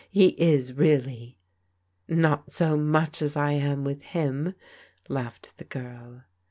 He 0.09 0.29
is 0.29 0.73
really."" 0.73 1.37
Not 2.07 2.51
so 2.51 2.75
much 2.75 3.21
as 3.21 3.35
I 3.35 3.51
am 3.51 3.83
with 3.83 4.01
him," 4.01 4.55
laughed 5.09 5.55
the 5.57 5.63
girl. 5.63 6.23